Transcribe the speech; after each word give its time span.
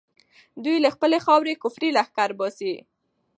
دوی 0.63 0.77
له 0.85 0.89
خپلې 0.95 1.17
خاورې 1.25 1.53
کفري 1.63 1.89
لښکر 1.97 2.29
باسي. 2.39 2.73